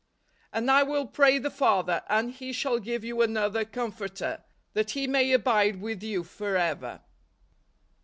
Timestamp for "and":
0.51-0.71, 2.09-2.31